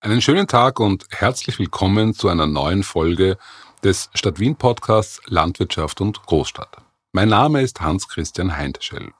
[0.00, 3.36] Einen schönen Tag und herzlich willkommen zu einer neuen Folge
[3.82, 6.76] des Stadt Wien Podcasts Landwirtschaft und Großstadt.
[7.10, 9.10] Mein Name ist Hans-Christian Heinteschell.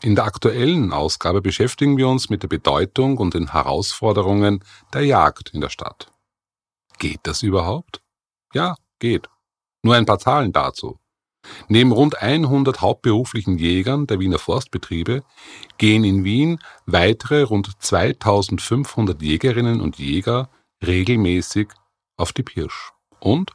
[0.00, 5.50] In der aktuellen Ausgabe beschäftigen wir uns mit der Bedeutung und den Herausforderungen der Jagd
[5.50, 6.10] in der Stadt.
[6.98, 8.00] Geht das überhaupt?
[8.54, 9.28] Ja, geht.
[9.82, 10.98] Nur ein paar Zahlen dazu.
[11.68, 15.22] Neben rund 100 hauptberuflichen Jägern der Wiener Forstbetriebe
[15.78, 20.50] gehen in Wien weitere rund 2500 Jägerinnen und Jäger
[20.84, 21.68] regelmäßig
[22.16, 22.92] auf die Pirsch.
[23.20, 23.52] Und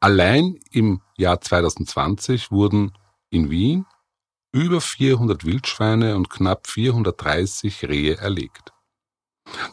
[0.00, 2.92] allein im Jahr 2020 wurden
[3.30, 3.86] in Wien
[4.52, 8.72] über 400 Wildschweine und knapp 430 Rehe erlegt.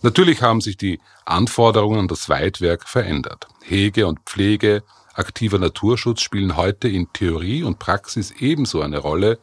[0.02, 3.48] Natürlich haben sich die Anforderungen an das Weidwerk verändert.
[3.64, 4.84] Hege und Pflege
[5.18, 9.40] aktiver Naturschutz spielen heute in Theorie und Praxis ebenso eine Rolle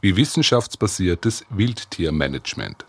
[0.00, 2.86] wie wissenschaftsbasiertes Wildtiermanagement.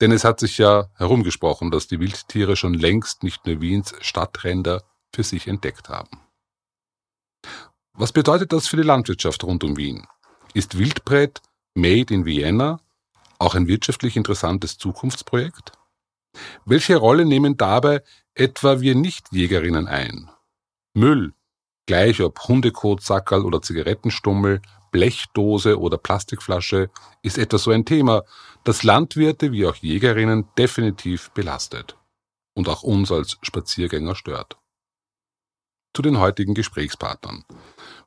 [0.00, 4.82] Denn es hat sich ja herumgesprochen, dass die Wildtiere schon längst nicht nur Wiens Stadtränder
[5.14, 6.20] für sich entdeckt haben.
[7.92, 10.06] Was bedeutet das für die Landwirtschaft rund um Wien?
[10.54, 11.42] Ist Wildbret
[11.74, 12.80] Made in Vienna
[13.38, 15.72] auch ein wirtschaftlich interessantes Zukunftsprojekt?
[16.64, 18.02] Welche Rolle nehmen dabei
[18.34, 20.30] etwa wir Nichtjägerinnen ein?
[20.94, 21.34] Müll,
[21.86, 26.90] gleich ob Hundekot, Sackerl oder Zigarettenstummel, Blechdose oder Plastikflasche,
[27.22, 28.22] ist etwa so ein Thema,
[28.64, 31.96] das Landwirte wie auch Jägerinnen definitiv belastet
[32.54, 34.56] und auch uns als Spaziergänger stört.
[35.94, 37.44] Zu den heutigen Gesprächspartnern.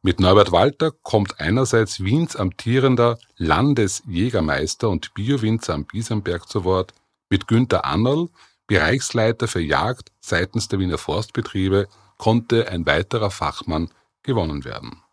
[0.02, 6.94] Mit Norbert Walter kommt einerseits Wiens amtierender Landesjägermeister und Biowinzer am Biesenberg zu Wort,
[7.30, 8.30] mit Günter Annerl,
[8.68, 11.88] Bereichsleiter für Jagd seitens der Wiener Forstbetriebe
[12.24, 13.90] konnte ein weiterer Fachmann
[14.24, 15.04] gewonnen werden.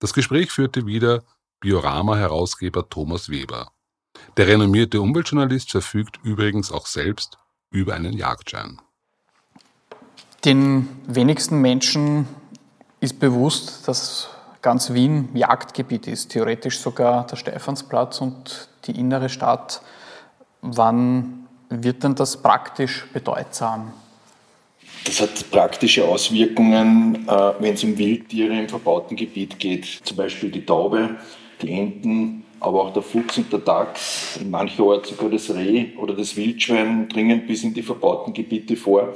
[0.00, 1.22] Das Gespräch führte wieder
[1.60, 3.70] Biorama-Herausgeber Thomas Weber.
[4.36, 7.38] Der renommierte Umweltjournalist verfügt übrigens auch selbst
[7.70, 8.82] über einen Jagdschein.
[10.44, 12.26] Den wenigsten Menschen
[12.98, 14.28] ist bewusst, dass
[14.60, 19.82] ganz Wien Jagdgebiet ist, theoretisch sogar der Stephansplatz und die innere Stadt.
[20.62, 23.92] Wann wird denn das praktisch bedeutsam?
[25.04, 29.84] Das hat praktische Auswirkungen, äh, wenn es um Wildtiere im verbauten Gebiet geht.
[30.02, 31.16] Zum Beispiel die Taube,
[31.60, 36.14] die Enten, aber auch der Fuchs und der Dachs, in mancherorts sogar das Reh oder
[36.14, 39.14] das Wildschwein dringen bis in die verbauten Gebiete vor.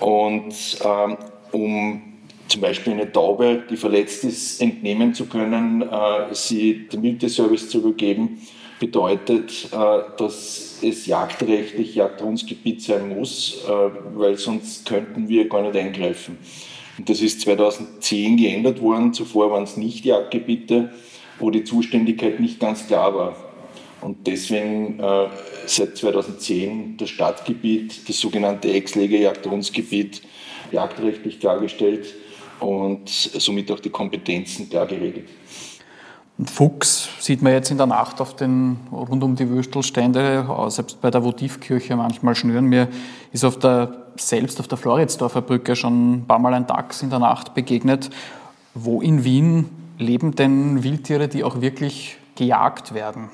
[0.00, 1.16] Und ähm,
[1.52, 2.02] um
[2.48, 7.78] zum Beispiel eine Taube, die verletzt ist, entnehmen zu können, äh, sie dem Wildtierservice zu
[7.78, 8.40] übergeben,
[8.82, 9.76] bedeutet, äh,
[10.18, 13.70] dass es jagdrechtlich Jagdhundsgebiet sein muss, äh,
[14.16, 16.36] weil sonst könnten wir gar nicht eingreifen.
[16.98, 19.14] Und das ist 2010 geändert worden.
[19.14, 20.90] Zuvor waren es nicht Jagdgebiete,
[21.38, 23.36] wo die Zuständigkeit nicht ganz klar war.
[24.00, 25.28] Und deswegen äh,
[25.64, 30.22] seit 2010 das Stadtgebiet, das sogenannte Ex-Lege-Jagdhundsgebiet,
[30.72, 32.12] jagdrechtlich klargestellt
[32.58, 35.28] und somit auch die Kompetenzen klar geregelt.
[36.46, 41.10] Fuchs sieht man jetzt in der Nacht auf den, rund um die Würstelstände, selbst bei
[41.10, 42.66] der Votivkirche manchmal schnüren.
[42.66, 42.88] Mir
[43.32, 47.10] ist auf der, selbst auf der Floridsdorfer Brücke schon ein paar Mal ein Dachs in
[47.10, 48.10] der Nacht begegnet.
[48.74, 53.30] Wo in Wien leben denn Wildtiere, die auch wirklich gejagt werden?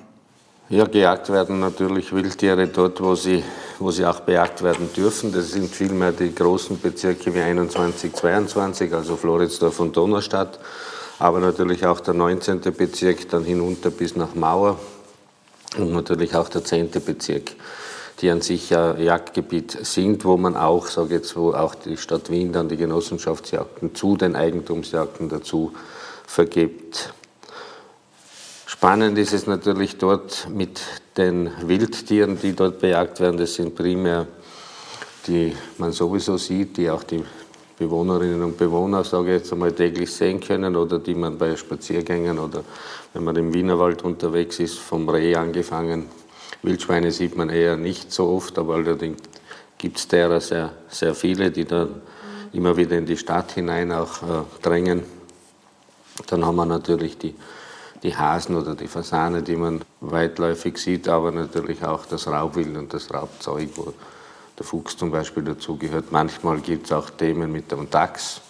[0.71, 3.43] Ja, gejagt werden natürlich Wildtiere dort, wo sie,
[3.79, 5.33] wo sie auch bejagt werden dürfen.
[5.33, 10.59] Das sind vielmehr die großen Bezirke wie 21, 22, also Floridsdorf und Donaustadt
[11.19, 12.61] aber natürlich auch der 19.
[12.77, 14.79] Bezirk dann hinunter bis nach Mauer
[15.77, 16.91] und natürlich auch der 10.
[17.05, 17.53] Bezirk,
[18.21, 22.31] die an sich ja Jagdgebiet sind, wo man auch, sage jetzt, wo auch die Stadt
[22.31, 25.73] Wien dann die Genossenschaftsjagden zu den Eigentumsjagden dazu
[26.27, 27.13] vergibt.
[28.67, 30.81] Spannend ist es natürlich dort mit
[31.17, 33.39] den Wildtieren, die dort bejagt werden.
[33.39, 34.27] Das sind primär
[35.29, 37.23] die man sowieso sieht, die auch die
[37.79, 42.39] Bewohnerinnen und Bewohner, sage ich jetzt einmal, täglich sehen können oder die man bei Spaziergängen
[42.39, 42.65] oder
[43.13, 46.07] wenn man im Wienerwald unterwegs ist, vom Reh angefangen.
[46.63, 49.19] Wildschweine sieht man eher nicht so oft, aber allerdings
[49.79, 52.03] gibt es derer sehr, sehr viele, die dann
[52.53, 55.03] immer wieder in die Stadt hinein auch äh, drängen.
[56.27, 57.35] Dann haben wir natürlich die,
[58.03, 62.93] die Hasen oder die Fasane, die man weitläufig sieht, aber natürlich auch das Raubwild und
[62.93, 63.93] das Raubzeug, wo
[64.59, 66.11] der Fuchs zum Beispiel dazugehört.
[66.11, 68.41] Manchmal gibt es auch Themen mit dem Dachs,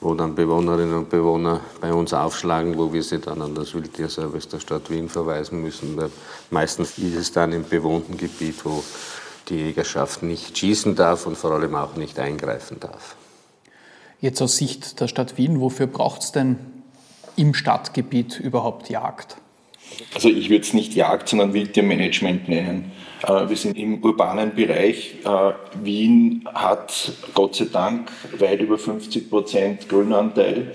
[0.00, 4.48] wo dann Bewohnerinnen und Bewohner bei uns aufschlagen, wo wir sie dann an das Wildtierservice
[4.48, 5.96] der Stadt Wien verweisen müssen.
[5.96, 6.10] Weil
[6.50, 8.82] meistens ist es dann im bewohnten Gebiet, wo
[9.48, 13.16] die Jägerschaft nicht schießen darf und vor allem auch nicht eingreifen darf.
[14.20, 16.58] Jetzt aus Sicht der Stadt Wien, wofür braucht es denn
[17.36, 19.36] im Stadtgebiet überhaupt Jagd?
[20.14, 22.92] Also ich würde es nicht Jagd, sondern Wildtiermanagement nennen.
[23.22, 25.16] Äh, wir sind im urbanen Bereich.
[25.24, 30.72] Äh, Wien hat Gott sei Dank weit über 50 Prozent Grünanteil.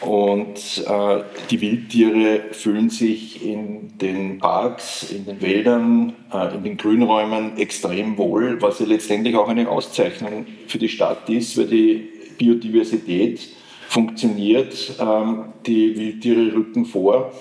[0.00, 6.14] Und äh, die Wildtiere fühlen sich in den Parks, in den Wäldern,
[6.54, 11.58] in den Grünräumen extrem wohl, was ja letztendlich auch eine Auszeichnung für die Stadt ist,
[11.58, 12.08] weil die
[12.38, 13.40] Biodiversität
[13.88, 14.94] funktioniert.
[15.00, 17.32] Ähm, die Wildtiere rücken vor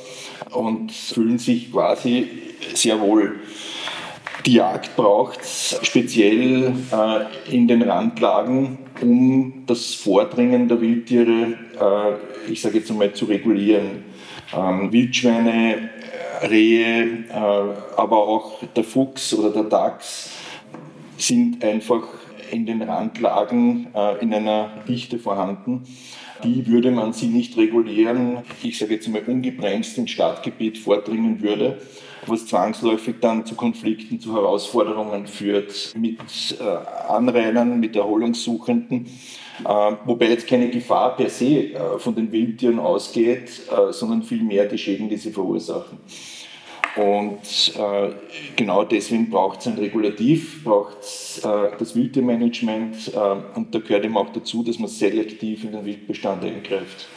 [0.51, 2.27] und fühlen sich quasi
[2.73, 3.39] sehr wohl.
[4.45, 12.51] Die Jagd braucht es speziell äh, in den Randlagen, um das Vordringen der Wildtiere, äh,
[12.51, 14.05] ich sage jetzt einmal, zu regulieren.
[14.55, 15.89] Ähm, Wildschweine,
[16.49, 20.29] Rehe, äh, aber auch der Fuchs oder der Dachs
[21.17, 22.03] sind einfach
[22.49, 23.88] in den Randlagen
[24.21, 25.83] in einer Dichte vorhanden.
[26.43, 31.77] Die würde man sie nicht regulieren, ich sage jetzt einmal ungebremst ins Stadtgebiet vordringen würde
[32.27, 36.19] was zwangsläufig dann zu Konflikten, zu Herausforderungen führt mit
[36.59, 36.63] äh,
[37.11, 39.05] Anrainern, mit Erholungssuchenden.
[39.63, 43.49] Äh, wobei jetzt keine Gefahr per se äh, von den Wildtieren ausgeht,
[43.91, 45.99] sondern vielmehr die Schäden, die sie verursachen.
[46.97, 48.09] Und äh,
[48.55, 53.19] genau deswegen braucht es ein Regulativ, braucht es äh, das Wildtiermanagement äh,
[53.55, 57.07] und da gehört eben auch dazu, dass man selektiv in den Wildbestand eingreift.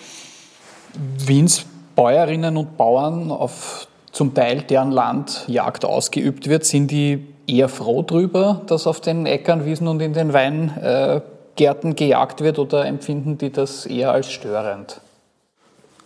[1.25, 1.65] Wiens
[1.97, 8.03] Bäuerinnen und Bauern, auf zum Teil deren Land Jagd ausgeübt wird, sind die eher froh
[8.03, 13.51] drüber, dass auf den Äckern, Wiesen und in den Weingärten gejagt wird oder empfinden die
[13.51, 15.01] das eher als störend?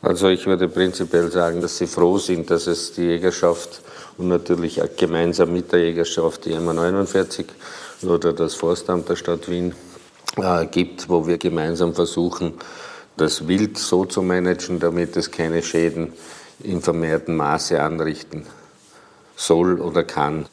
[0.04, 3.80] Also ich würde prinzipiell sagen, dass sie froh sind, dass es die Jägerschaft
[4.18, 7.46] und natürlich gemeinsam mit der Jägerschaft die MA49
[8.02, 9.74] oder das Forstamt der Stadt Wien
[10.36, 12.52] äh, gibt, wo wir gemeinsam versuchen,
[13.16, 16.12] das Wild so zu managen, damit es keine Schäden
[16.62, 18.44] in vermehrtem Maße anrichten
[19.36, 20.44] soll oder kann.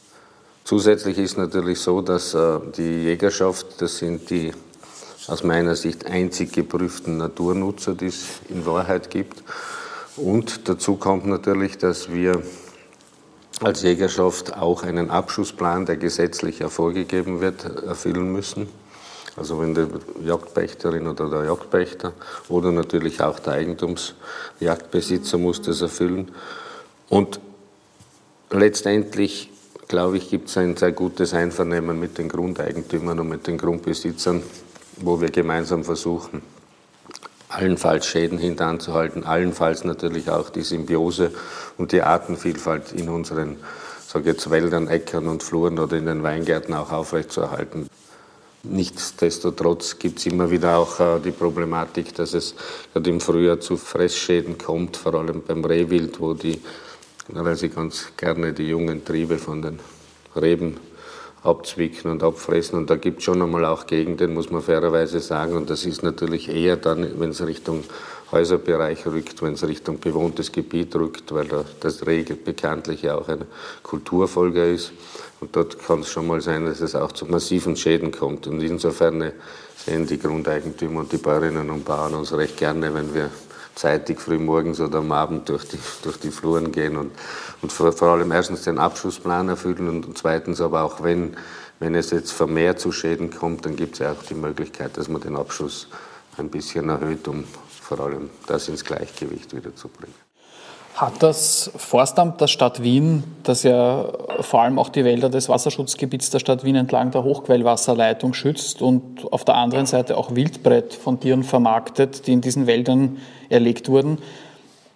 [0.63, 4.53] Zusätzlich ist natürlich so, dass äh, die Jägerschaft, das sind die
[5.27, 9.43] aus meiner Sicht einzig geprüften Naturnutzer, die es in Wahrheit gibt.
[10.17, 12.41] Und dazu kommt natürlich, dass wir
[13.61, 18.67] als Jägerschaft auch einen Abschussplan, der gesetzlich hervorgegeben wird, erfüllen müssen.
[19.37, 19.87] Also wenn die
[20.25, 22.13] Jagdpächterin oder der Jagdpächter
[22.49, 26.31] oder natürlich auch der Eigentumsjagdbesitzer muss das erfüllen.
[27.07, 27.39] Und
[28.49, 29.49] letztendlich,
[29.87, 34.43] glaube ich, gibt es ein sehr gutes Einvernehmen mit den Grundeigentümern und mit den Grundbesitzern,
[35.03, 36.41] wo wir gemeinsam versuchen,
[37.49, 41.31] allenfalls Schäden hintanzuhalten, allenfalls natürlich auch die Symbiose
[41.77, 43.57] und die Artenvielfalt in unseren
[44.11, 47.87] sage jetzt, Wäldern, Äckern und Fluren oder in den Weingärten auch aufrechtzuerhalten.
[48.63, 52.53] Nichtsdestotrotz gibt es immer wieder auch äh, die Problematik, dass es
[52.93, 56.61] gerade im Frühjahr zu Fressschäden kommt, vor allem beim Rehwild, wo die,
[57.29, 59.79] weil sie ganz gerne die jungen Triebe von den
[60.35, 60.77] Reben
[61.43, 62.77] abzwicken und abfressen.
[62.77, 65.55] Und da gibt es schon einmal auch Gegenden, muss man fairerweise sagen.
[65.55, 67.83] Und das ist natürlich eher dann, wenn es Richtung
[68.31, 73.27] Häuserbereich rückt, wenn es Richtung bewohntes Gebiet rückt, weil da das Reh bekanntlich ja auch
[73.27, 73.45] ein
[73.83, 74.93] Kulturfolger ist.
[75.41, 78.47] Und dort kann es schon mal sein, dass es auch zu massiven Schäden kommt.
[78.47, 79.33] Und insofern
[79.75, 83.31] sehen die Grundeigentümer und die Bäuerinnen und Bauern uns recht gerne, wenn wir
[83.75, 87.11] zeitig früh morgens oder am Abend durch die, durch die Fluren gehen und,
[87.61, 91.35] und vor, vor allem erstens den Abschussplan erfüllen und zweitens aber auch wenn,
[91.79, 95.07] wenn es jetzt vermehrt zu Schäden kommt, dann gibt es ja auch die Möglichkeit, dass
[95.07, 95.87] man den Abschuss
[96.37, 97.43] ein bisschen erhöht, um
[97.81, 100.20] vor allem das ins Gleichgewicht wieder zu bringen.
[100.95, 104.05] Hat das Forstamt der Stadt Wien, das ja
[104.41, 109.31] vor allem auch die Wälder des Wasserschutzgebiets der Stadt Wien entlang der Hochquellwasserleitung schützt und
[109.31, 113.17] auf der anderen Seite auch Wildbrett von Tieren vermarktet, die in diesen Wäldern
[113.49, 114.19] erlegt wurden,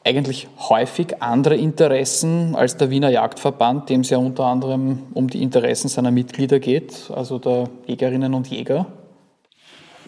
[0.03, 5.41] eigentlich häufig andere Interessen als der Wiener Jagdverband, dem es ja unter anderem um die
[5.41, 8.85] Interessen seiner Mitglieder geht, also der Jägerinnen und Jäger?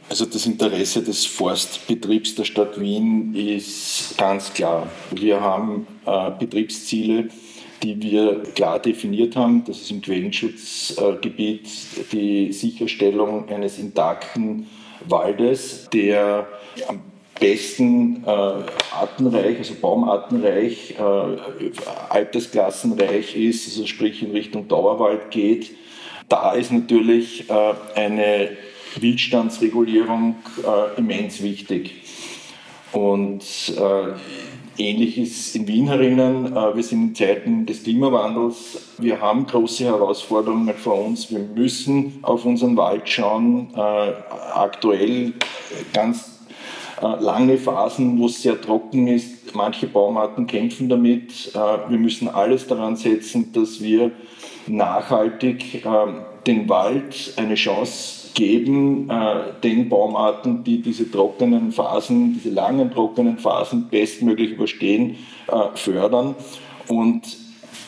[0.09, 4.87] Also das Interesse des Forstbetriebs der Stadt Wien ist ganz klar.
[5.11, 7.27] Wir haben äh, Betriebsziele,
[7.83, 9.65] die wir klar definiert haben.
[9.65, 11.67] Das ist im Quellenschutzgebiet
[12.13, 14.67] die Sicherstellung eines intakten
[15.05, 16.47] Waldes, der
[16.87, 17.01] am
[17.37, 21.73] besten äh, artenreich, also baumartenreich, äh,
[22.09, 25.71] altersklassenreich ist, also sprich in Richtung Dauerwald geht.
[26.29, 28.57] Da ist natürlich äh, eine
[28.99, 31.95] Wildstandsregulierung äh, immens wichtig.
[32.91, 33.43] Und
[33.77, 36.55] äh, ähnlich ist in Wien herinnen.
[36.55, 38.93] Äh, wir sind in Zeiten des Klimawandels.
[38.97, 41.29] Wir haben große Herausforderungen vor uns.
[41.29, 43.69] Wir müssen auf unseren Wald schauen.
[43.75, 43.79] Äh,
[44.53, 45.33] aktuell
[45.93, 46.39] ganz
[47.01, 49.53] äh, lange Phasen, wo es sehr trocken ist.
[49.53, 51.51] Manche Baumarten kämpfen damit.
[51.53, 54.11] Äh, wir müssen alles daran setzen, dass wir
[54.67, 55.89] nachhaltig äh,
[56.45, 63.39] den Wald eine Chance geben, äh, den Baumarten, die diese trockenen Phasen, diese langen trockenen
[63.39, 65.17] Phasen bestmöglich überstehen,
[65.47, 66.35] äh, fördern.
[66.87, 67.23] Und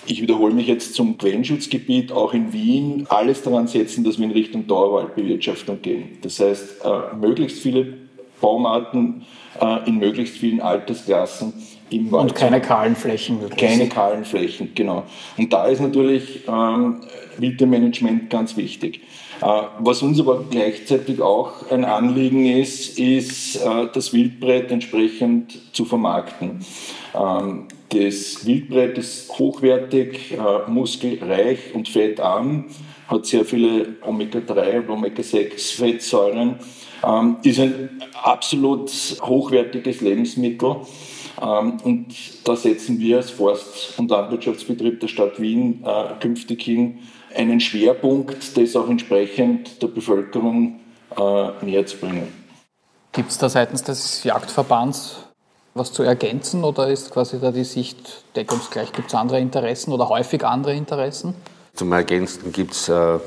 [0.07, 4.31] ich wiederhole mich jetzt zum Quellenschutzgebiet, auch in Wien, alles daran setzen, dass wir in
[4.31, 6.17] Richtung Dauerwaldbewirtschaftung gehen.
[6.23, 7.93] Das heißt, äh, möglichst viele
[8.41, 9.25] Baumarten
[9.61, 11.53] äh, in möglichst vielen Altersklassen
[11.89, 12.31] im Wald.
[12.31, 13.41] Und keine kahlen Flächen.
[13.41, 13.69] Wirklich.
[13.69, 15.03] Keine kahlen Flächen, genau.
[15.37, 17.01] Und da ist natürlich ähm,
[17.37, 19.01] Wildtiermanagement ganz wichtig.
[19.41, 19.45] Äh,
[19.79, 26.65] was uns aber gleichzeitig auch ein Anliegen ist, ist äh, das Wildbrett entsprechend zu vermarkten.
[27.15, 32.65] Ähm, das Wildbrett ist hochwertig, äh, muskelreich und fettarm,
[33.07, 36.59] hat sehr viele Omega-3 und Omega-6-Fettsäuren,
[37.03, 38.91] ähm, ist ein absolut
[39.21, 40.75] hochwertiges Lebensmittel.
[41.41, 42.07] Ähm, und
[42.43, 46.99] da setzen wir als Forst- und Landwirtschaftsbetrieb der Stadt Wien äh, künftig hin,
[47.35, 50.79] einen Schwerpunkt, das auch entsprechend der Bevölkerung
[51.17, 52.27] äh, näher zu bringen.
[53.11, 55.25] Gibt es da seitens des Jagdverbands
[55.73, 58.91] was zu ergänzen oder ist quasi da die Sicht deckungsgleich?
[58.91, 61.35] Gibt es andere Interessen oder häufig andere Interessen?
[61.75, 63.19] Zum Ergänzen gibt es äh,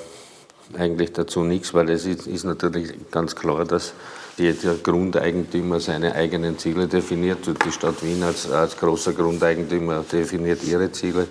[0.76, 3.94] eigentlich dazu nichts, weil es ist, ist, natürlich ganz klar, dass
[4.36, 7.38] jeder Grundeigentümer seine eigenen Ziele definiert.
[7.64, 11.26] Die Stadt Wien als, als großer Grundeigentümer definiert ihre Ziele.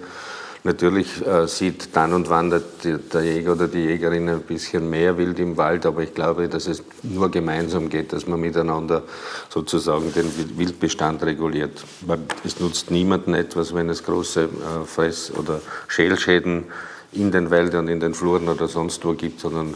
[0.64, 5.18] Natürlich äh, sieht dann und wann der, der, Jäger oder die Jägerin ein bisschen mehr
[5.18, 9.02] Wild im Wald, aber ich glaube, dass es nur gemeinsam geht, dass man miteinander
[9.50, 11.84] sozusagen den Wildbestand reguliert.
[12.02, 16.66] Weil es nutzt niemandem etwas, wenn es große äh, Fress- oder Schälschäden
[17.12, 19.74] in den Wäldern, in den Fluren oder sonst wo gibt, sondern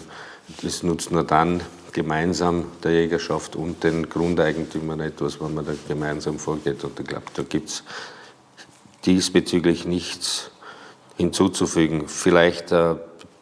[0.63, 1.61] es nutzt nur dann
[1.95, 6.83] gemeinsam der Jägerschaft und den Grundeigentümern etwas, wenn man da gemeinsam vorgeht.
[6.83, 7.83] Und ich glaube, da gibt es
[9.05, 10.51] diesbezüglich nichts
[11.15, 12.09] hinzuzufügen.
[12.09, 12.95] Vielleicht äh,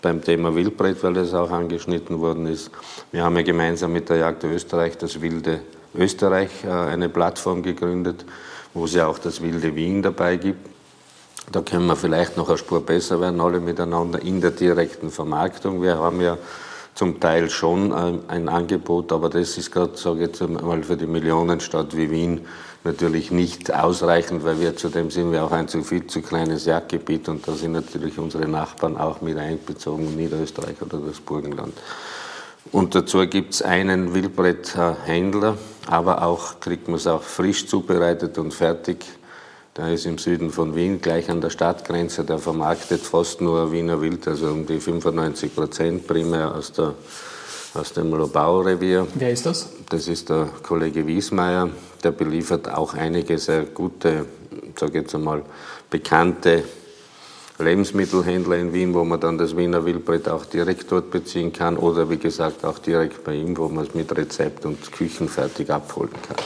[0.04, 2.70] beim Thema Wildbrett, weil das auch angeschnitten worden ist.
[3.12, 5.62] Wir haben ja gemeinsam mit der Jagd Österreich das Wilde
[5.96, 8.24] Österreich äh, eine Plattform gegründet,
[8.76, 10.70] wo es ja auch das Wilde Wien dabei gibt.
[11.52, 15.82] Da können wir vielleicht noch eine Spur besser werden, alle miteinander in der direkten Vermarktung.
[15.82, 16.38] Wir haben ja
[16.96, 20.98] zum Teil schon äh, ein Angebot, aber das ist gerade, sage ich jetzt einmal, für
[20.98, 22.42] die Millionenstadt wie Wien
[22.84, 27.30] natürlich nicht ausreichend, weil wir zudem sind wir auch ein zu viel zu kleines Jagdgebiet
[27.30, 31.74] und da sind natürlich unsere Nachbarn auch mit einbezogen, Niederösterreich oder das Burgenland.
[32.72, 35.58] Und dazu gibt es einen Wildbretthändler,
[35.88, 39.06] aber auch kriegt man es auch frisch zubereitet und fertig.
[39.76, 42.24] Der ist im Süden von Wien, gleich an der Stadtgrenze.
[42.24, 46.94] Der vermarktet fast nur Wiener Wild, also um die 95 Prozent primär aus der
[47.74, 49.08] aus dem Lobau-Revier.
[49.16, 49.70] Wer ist das?
[49.90, 51.70] Das ist der Kollege Wiesmeier.
[52.04, 54.26] Der beliefert auch einige sehr gute,
[54.80, 55.44] sage jetzt einmal,
[55.90, 56.64] bekannte
[57.60, 62.10] Lebensmittelhändler in Wien, wo man dann das Wiener Wildbrett auch direkt dort beziehen kann oder
[62.10, 66.38] wie gesagt auch direkt bei ihm, wo man es mit Rezept und Küchenfertig abholen kann.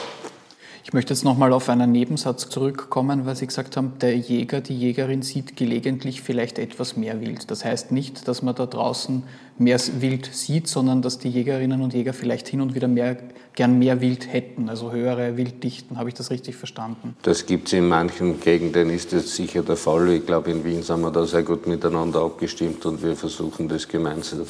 [0.88, 4.74] Ich möchte jetzt nochmal auf einen Nebensatz zurückkommen, weil Sie gesagt haben, der Jäger, die
[4.74, 7.50] Jägerin sieht gelegentlich vielleicht etwas mehr Wild.
[7.50, 9.22] Das heißt nicht, dass man da draußen
[9.58, 13.18] mehr Wild sieht, sondern dass die Jägerinnen und Jäger vielleicht hin und wieder mehr,
[13.54, 15.98] gern mehr Wild hätten, also höhere Wilddichten.
[15.98, 17.14] Habe ich das richtig verstanden?
[17.20, 20.08] Das gibt es in manchen Gegenden, ist das sicher der Fall.
[20.08, 23.86] Ich glaube, in Wien sind wir da sehr gut miteinander abgestimmt und wir versuchen das
[23.86, 24.46] gemeinsam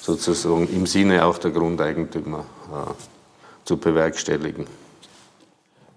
[0.00, 2.92] sozusagen im Sinne auch der Grundeigentümer äh,
[3.66, 4.64] zu bewerkstelligen.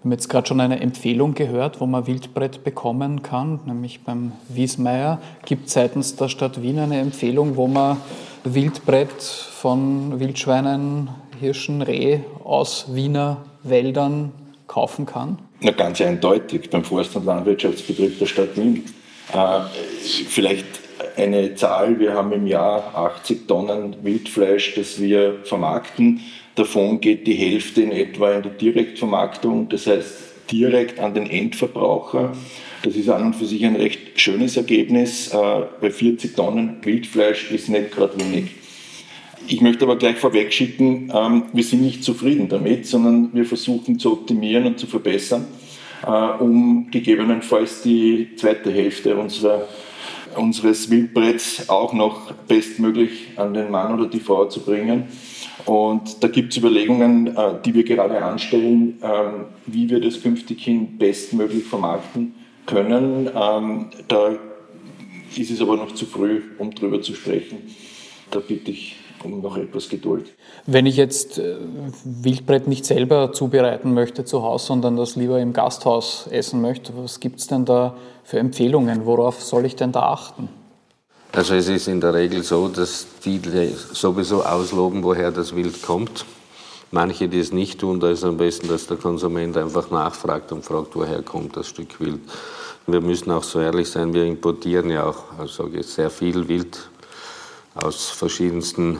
[0.06, 4.30] Wir haben jetzt gerade schon eine Empfehlung gehört, wo man Wildbrett bekommen kann, nämlich beim
[4.48, 5.20] Wiesmeier.
[5.46, 7.96] Gibt seitens der Stadt Wien eine Empfehlung, wo man
[8.44, 11.08] Wildbrett von Wildschweinen,
[11.40, 14.30] Hirschen, Reh aus Wiener Wäldern
[14.68, 15.40] kaufen kann?
[15.60, 18.84] Na, ganz eindeutig beim Forst- und Landwirtschaftsbetrieb der Stadt Wien.
[19.32, 19.60] Äh,
[20.28, 20.66] vielleicht
[21.16, 26.20] eine Zahl, wir haben im Jahr 80 Tonnen Wildfleisch, das wir vermarkten.
[26.54, 32.32] Davon geht die Hälfte in etwa in die Direktvermarktung, das heißt direkt an den Endverbraucher.
[32.82, 35.30] Das ist an und für sich ein recht schönes Ergebnis.
[35.30, 38.50] Bei äh, 40 Tonnen Wildfleisch ist nicht gerade wenig.
[39.48, 43.98] Ich möchte aber gleich vorweg schicken, ähm, wir sind nicht zufrieden damit, sondern wir versuchen
[43.98, 45.46] zu optimieren und zu verbessern,
[46.04, 49.68] äh, um gegebenenfalls die zweite Hälfte unserer,
[50.36, 55.04] unseres Wildbretts auch noch bestmöglich an den Mann oder die Frau zu bringen.
[55.64, 60.62] Und da gibt es Überlegungen, äh, die wir gerade anstellen, ähm, wie wir das künftig
[60.62, 62.34] hin bestmöglich vermarkten
[62.66, 63.28] können.
[63.34, 64.36] Ähm, da
[65.36, 67.58] ist es aber noch zu früh, um darüber zu sprechen.
[68.30, 68.96] da bitte ich
[69.32, 70.32] um noch etwas Geduld.
[70.66, 71.56] Wenn ich jetzt äh,
[72.04, 77.20] Wildbrett nicht selber zubereiten möchte zu Hause, sondern das lieber im Gasthaus essen möchte, was
[77.20, 79.06] gibt es denn da für Empfehlungen?
[79.06, 80.48] Worauf soll ich denn da achten?
[81.32, 86.24] Also es ist in der Regel so, dass viele sowieso ausloben, woher das Wild kommt.
[86.92, 90.64] Manche, die es nicht tun, da ist am besten, dass der Konsument einfach nachfragt und
[90.64, 92.20] fragt, woher kommt das Stück Wild.
[92.86, 96.88] Wir müssen auch so ehrlich sein, wir importieren ja auch also sehr viel Wild
[97.76, 98.98] aus verschiedensten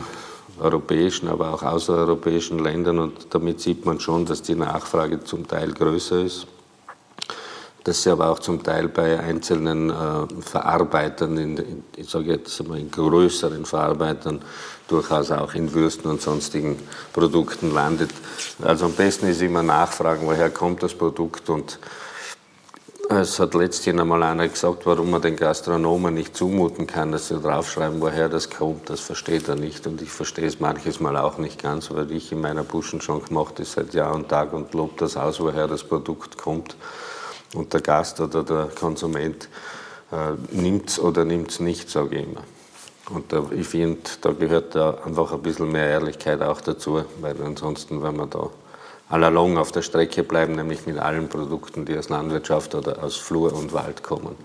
[0.59, 5.71] europäischen, aber auch außereuropäischen Ländern und damit sieht man schon, dass die Nachfrage zum Teil
[5.71, 6.47] größer ist.
[7.83, 9.93] Dass sie aber auch zum Teil bei einzelnen äh,
[10.41, 14.41] Verarbeitern, in, in, ich sage jetzt mal in größeren Verarbeitern,
[14.87, 16.79] durchaus auch in Würsten und sonstigen
[17.13, 18.11] Produkten landet.
[18.61, 21.79] Also am besten ist immer nachfragen, woher kommt das Produkt und
[23.09, 27.39] es hat letztens einmal einer gesagt, warum man den Gastronomen nicht zumuten kann, dass sie
[27.39, 28.89] draufschreiben, woher das kommt.
[28.89, 29.87] Das versteht er nicht.
[29.87, 33.23] Und ich verstehe es manches Mal auch nicht ganz, weil ich in meiner Buschen schon
[33.23, 36.75] gemacht habe seit Jahr und Tag und lobe das aus, woher das Produkt kommt.
[37.53, 39.47] Und der Gast oder der Konsument
[40.11, 42.43] äh, nimmt es oder nimmt es nicht, sage ich immer.
[43.09, 47.41] Und da, ich finde, da gehört da einfach ein bisschen mehr Ehrlichkeit auch dazu, weil
[47.41, 48.49] ansonsten, wenn man da
[49.09, 53.53] allalong auf der Strecke bleiben, nämlich mit allen Produkten, die aus Landwirtschaft oder aus Flur
[53.53, 54.35] und Wald kommen.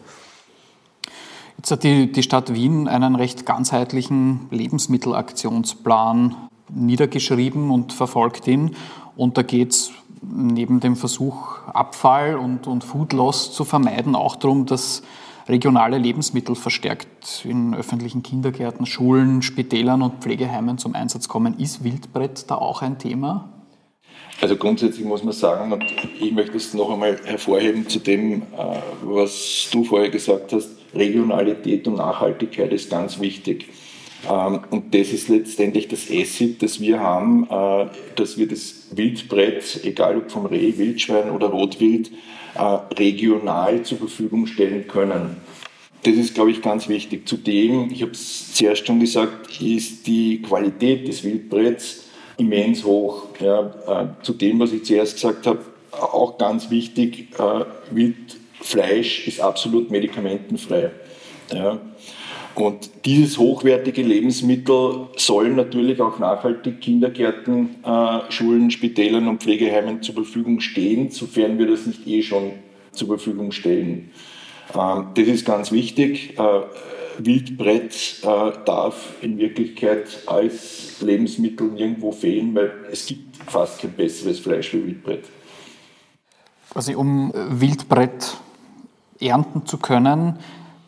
[1.56, 6.34] Jetzt hat die, die Stadt Wien einen recht ganzheitlichen Lebensmittelaktionsplan
[6.68, 8.74] niedergeschrieben und verfolgt ihn.
[9.16, 9.92] Und da geht es
[10.22, 15.02] neben dem Versuch, Abfall und, und Food Loss zu vermeiden, auch darum, dass
[15.48, 21.58] regionale Lebensmittel verstärkt in öffentlichen Kindergärten, Schulen, Spitälern und Pflegeheimen zum Einsatz kommen.
[21.58, 23.48] Ist Wildbrett da auch ein Thema?
[24.42, 25.84] Also grundsätzlich muss man sagen, und
[26.18, 28.44] ich möchte es noch einmal hervorheben zu dem, äh,
[29.04, 33.68] was du vorher gesagt hast, Regionalität und Nachhaltigkeit ist ganz wichtig.
[34.28, 39.84] Ähm, und das ist letztendlich das Asset, das wir haben, äh, dass wir das Wildbrett,
[39.84, 42.10] egal ob vom Reh, Wildschwein oder Rotwild,
[42.56, 42.62] äh,
[42.98, 45.36] regional zur Verfügung stellen können.
[46.02, 47.28] Das ist, glaube ich, ganz wichtig.
[47.28, 52.01] Zudem, ich habe es zuerst schon gesagt, ist die Qualität des Wildbretts
[52.36, 53.26] immens hoch.
[53.40, 55.60] Ja, äh, zu dem, was ich zuerst gesagt habe,
[55.92, 60.90] auch ganz wichtig, äh, Wildfleisch ist absolut medikamentenfrei.
[61.52, 61.78] Ja.
[62.54, 70.16] Und dieses hochwertige Lebensmittel soll natürlich auch nachhaltig Kindergärten, äh, Schulen, Spitälern und Pflegeheimen zur
[70.16, 72.52] Verfügung stehen, sofern wir das nicht eh schon
[72.92, 74.10] zur Verfügung stellen.
[74.74, 76.34] Ähm, das ist ganz wichtig.
[77.18, 83.92] Äh, Wildbrett äh, darf in Wirklichkeit als Lebensmittel nirgendwo fehlen, weil es gibt fast kein
[83.92, 85.24] besseres Fleisch wie Wildbrett.
[86.74, 88.36] Also um Wildbrett
[89.20, 90.38] ernten zu können,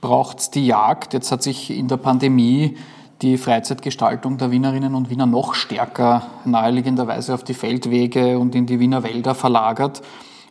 [0.00, 1.12] braucht es die Jagd.
[1.12, 2.76] Jetzt hat sich in der Pandemie
[3.22, 8.80] die Freizeitgestaltung der Wienerinnen und Wiener noch stärker naheliegenderweise auf die Feldwege und in die
[8.80, 10.02] Wiener Wälder verlagert.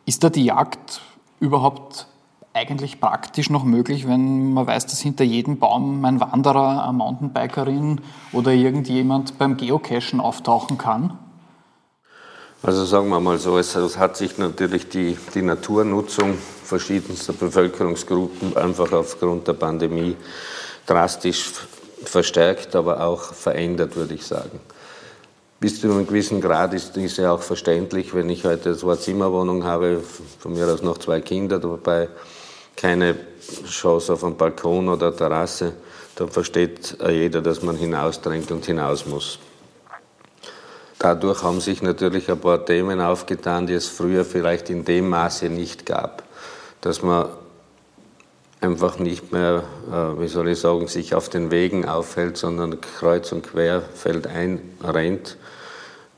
[0.06, 1.02] Ist da die Jagd
[1.40, 2.08] überhaupt
[2.54, 8.02] eigentlich praktisch noch möglich, wenn man weiß, dass hinter jedem Baum ein Wanderer, eine Mountainbikerin
[8.32, 11.18] oder irgendjemand beim Geocachen auftauchen kann?
[12.62, 18.94] Also sagen wir mal so, es hat sich natürlich die, die Naturnutzung verschiedenster Bevölkerungsgruppen einfach
[18.94, 20.16] aufgrund der Pandemie
[20.86, 21.52] drastisch
[22.06, 24.60] verstärkt, aber auch verändert, würde ich sagen.
[25.60, 29.00] Bis zu einem gewissen Grad ist es ja auch verständlich, wenn ich heute so eine
[29.00, 30.02] Zimmerwohnung habe,
[30.39, 32.10] von mir aus noch zwei Kinder dabei,
[32.76, 33.16] keine
[33.68, 35.74] Chance auf einen Balkon oder Terrasse,
[36.16, 39.40] dann versteht jeder, dass man hinausdrängt und hinaus muss.
[41.00, 45.50] Dadurch haben sich natürlich ein paar Themen aufgetan, die es früher vielleicht in dem Maße
[45.50, 46.24] nicht gab.
[46.80, 47.28] Dass man
[48.62, 53.34] einfach nicht mehr, äh, wie soll ich sagen, sich auf den Wegen aufhält, sondern kreuz
[53.34, 55.38] und quer feldein rennt.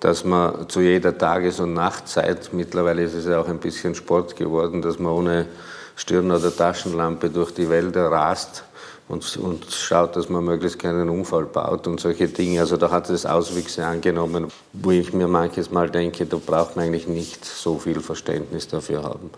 [0.01, 4.35] Dass man zu jeder Tages- und Nachtzeit, mittlerweile ist es ja auch ein bisschen Sport
[4.35, 5.47] geworden, dass man ohne
[5.95, 8.63] Stirn- oder Taschenlampe durch die Wälder rast
[9.07, 12.59] und, und schaut, dass man möglichst keinen Unfall baut und solche Dinge.
[12.59, 16.85] Also da hat es Auswüchse angenommen, wo ich mir manches Mal denke, da braucht man
[16.85, 19.29] eigentlich nicht so viel Verständnis dafür haben.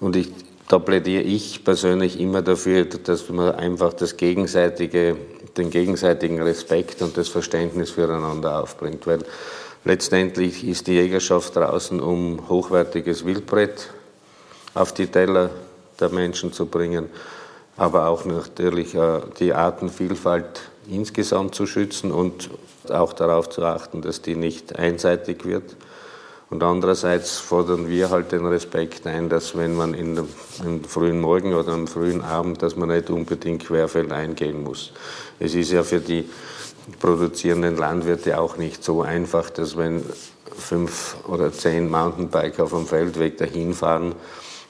[0.00, 0.32] Und ich,
[0.68, 5.16] da plädiere ich persönlich immer dafür, dass man einfach das gegenseitige,
[5.56, 9.06] den gegenseitigen Respekt und das Verständnis füreinander aufbringt.
[9.06, 9.20] Weil
[9.84, 13.90] letztendlich ist die Jägerschaft draußen, um hochwertiges Wildbrett
[14.74, 15.50] auf die Teller
[16.00, 17.06] der Menschen zu bringen,
[17.76, 22.50] aber auch natürlich äh, die Artenvielfalt insgesamt zu schützen und
[22.88, 25.76] auch darauf zu achten, dass die nicht einseitig wird.
[26.50, 30.28] Und andererseits fordern wir halt den Respekt ein, dass wenn man in dem,
[30.64, 34.92] im frühen Morgen oder am frühen Abend, dass man nicht unbedingt querfeld eingehen muss.
[35.38, 36.28] Es ist ja für die
[36.98, 40.04] produzierenden Landwirte auch nicht so einfach, dass wenn
[40.56, 44.16] fünf oder zehn Mountainbiker dem Feldweg dahin fahren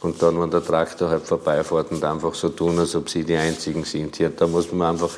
[0.03, 3.37] und dann, wenn der Traktor halt vorbeifährt und einfach so tun, als ob sie die
[3.37, 4.31] Einzigen sind hier.
[4.31, 5.11] Da muss man einfach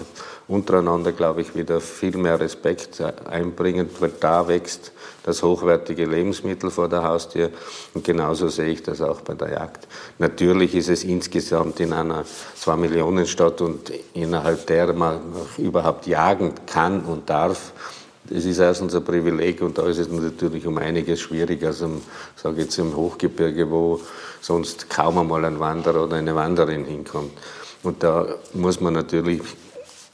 [0.49, 4.93] untereinander, glaube ich, wieder viel mehr Respekt einbringen, weil da wächst
[5.23, 7.51] das hochwertige Lebensmittel vor der Haustür.
[7.95, 9.87] Und genauso sehe ich das auch bei der Jagd.
[10.19, 12.25] Natürlich ist es insgesamt in einer
[12.57, 15.21] Zwei-Millionen-Stadt und innerhalb der man
[15.59, 17.73] überhaupt jagen kann und darf,
[18.25, 22.01] das ist erstens ein Privileg und da ist es natürlich um einiges schwieriger als im,
[22.37, 24.01] sage jetzt im Hochgebirge, wo
[24.41, 27.33] sonst kaum einmal ein Wanderer oder eine Wanderin hinkommt.
[27.83, 29.43] Und da muss man natürlich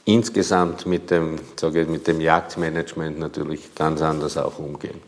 [0.05, 5.01] insgesamt mit dem, sage ich, mit dem Jagdmanagement natürlich ganz anders auch umgehen.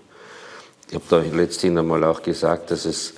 [0.88, 3.14] Ich habe da letzthin einmal auch gesagt, dass es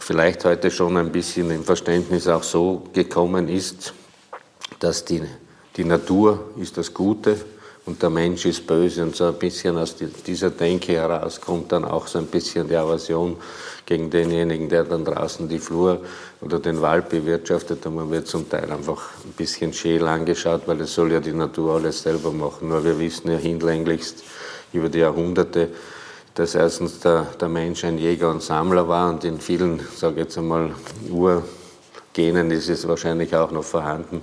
[0.00, 3.92] vielleicht heute schon ein bisschen im Verständnis auch so gekommen ist,
[4.80, 5.22] dass die,
[5.76, 7.36] die Natur ist das Gute
[7.90, 11.84] und der Mensch ist böse und so ein bisschen aus dieser Denke heraus kommt dann
[11.84, 13.36] auch so ein bisschen die Aversion
[13.84, 16.00] gegen denjenigen, der dann draußen die Flur
[16.40, 20.80] oder den Wald bewirtschaftet und man wird zum Teil einfach ein bisschen scheel angeschaut, weil
[20.82, 22.68] es soll ja die Natur alles selber machen.
[22.68, 24.22] Nur wir wissen ja hinlänglichst
[24.72, 25.70] über die Jahrhunderte,
[26.36, 30.26] dass erstens der, der Mensch ein Jäger und Sammler war und in vielen, sage ich
[30.26, 30.70] jetzt einmal,
[31.10, 34.20] Urgenen ist es wahrscheinlich auch noch vorhanden.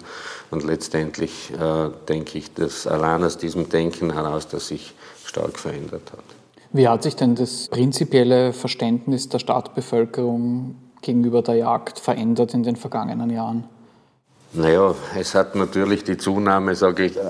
[0.50, 4.94] Und letztendlich äh, denke ich, dass allein aus diesem Denken heraus, das sich
[5.26, 6.24] stark verändert hat.
[6.72, 12.76] Wie hat sich denn das prinzipielle Verständnis der Stadtbevölkerung gegenüber der Jagd verändert in den
[12.76, 13.66] vergangenen Jahren?
[14.54, 17.22] Naja, es hat natürlich die Zunahme, sage ich, äh,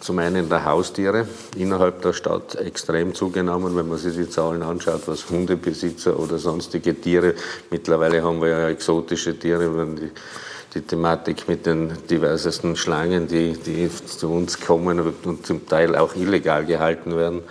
[0.00, 5.02] zum einen der Haustiere innerhalb der Stadt extrem zugenommen, wenn man sich die Zahlen anschaut,
[5.06, 7.34] was Hundebesitzer oder sonstige Tiere,
[7.70, 10.10] mittlerweile haben wir ja exotische Tiere, wenn die
[10.74, 16.16] die Thematik mit den diversesten Schlangen, die, die zu uns kommen und zum Teil auch
[16.16, 17.42] illegal gehalten werden.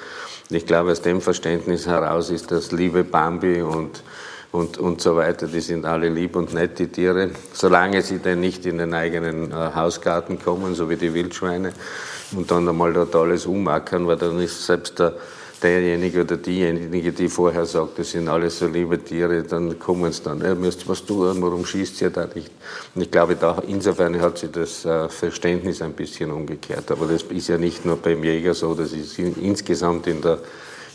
[0.50, 4.04] Ich glaube, aus dem Verständnis heraus ist das liebe Bambi und,
[4.52, 8.42] und, und so weiter, die sind alle lieb und nett, die Tiere, solange sie denn
[8.42, 11.72] nicht in den eigenen äh, Hausgarten kommen, so wie die Wildschweine,
[12.36, 15.14] und dann einmal dort alles umackern, weil dann ist selbst der
[15.64, 20.22] derjenige oder diejenige, die vorher sagt, das sind alles so liebe Tiere, dann kommen sie
[20.24, 22.52] dann, ihr müsst was tun, warum schießt ihr da nicht?
[22.94, 26.92] Und ich glaube, da, insofern hat sich das äh, Verständnis ein bisschen umgekehrt.
[26.92, 30.40] Aber das ist ja nicht nur beim Jäger so, das ist insgesamt in der,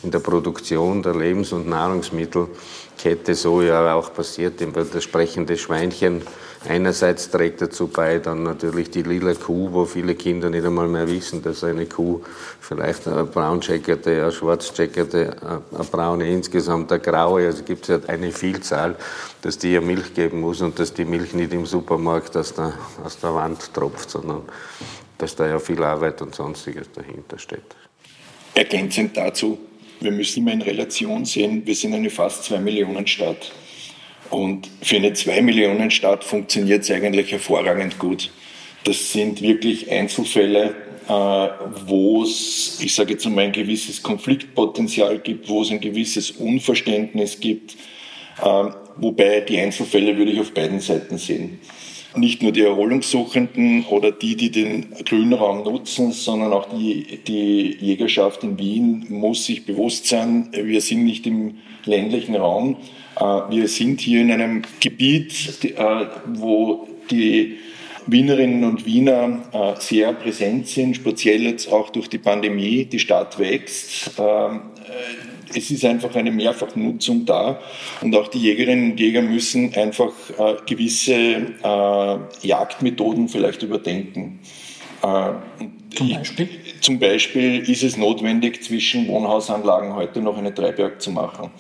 [0.02, 4.60] in der Produktion der Lebens- und Nahrungsmittelkette so ja auch passiert.
[4.74, 6.22] Das sprechende Schweinchen
[6.66, 11.08] Einerseits trägt dazu bei dann natürlich die lila Kuh, wo viele Kinder nicht einmal mehr
[11.08, 12.20] wissen, dass eine Kuh
[12.60, 15.36] vielleicht eine brauncheckerte, eine schwarzcheckerte,
[15.70, 18.96] eine braune, insgesamt eine graue, also gibt es ja eine Vielzahl,
[19.42, 22.72] dass die ja Milch geben muss und dass die Milch nicht im Supermarkt aus der,
[23.04, 24.42] aus der Wand tropft, sondern
[25.16, 27.76] dass da ja viel Arbeit und sonstiges dahinter steht.
[28.54, 29.58] Ergänzend dazu,
[30.00, 33.52] wir müssen immer in Relation sehen, wir sind eine fast zwei Millionen Stadt.
[34.30, 38.30] Und für eine 2-Millionen-Stadt funktioniert es eigentlich hervorragend gut.
[38.84, 40.74] Das sind wirklich Einzelfälle,
[41.08, 41.12] äh,
[41.86, 47.40] wo es, ich sage jetzt einmal, ein gewisses Konfliktpotenzial gibt, wo es ein gewisses Unverständnis
[47.40, 47.76] gibt.
[48.42, 48.64] Äh,
[48.96, 51.60] wobei die Einzelfälle würde ich auf beiden Seiten sehen.
[52.14, 58.42] Nicht nur die Erholungssuchenden oder die, die den Grünraum nutzen, sondern auch die, die Jägerschaft
[58.42, 62.76] in Wien muss sich bewusst sein, wir sind nicht im ländlichen Raum,
[63.20, 67.58] wir sind hier in einem Gebiet, äh, wo die
[68.06, 72.84] Wienerinnen und Wiener äh, sehr präsent sind, speziell jetzt auch durch die Pandemie.
[72.84, 74.12] Die Stadt wächst.
[74.18, 74.60] Ähm,
[75.54, 77.58] es ist einfach eine Mehrfachnutzung da
[78.02, 80.12] und auch die Jägerinnen und Jäger müssen einfach
[80.66, 81.54] gewisse
[82.42, 84.40] Jagdmethoden vielleicht überdenken.
[85.00, 86.50] Zum Beispiel?
[86.80, 91.50] Zum Beispiel ist es notwendig, zwischen Wohnhausanlagen heute noch eine Dreiberg zu machen.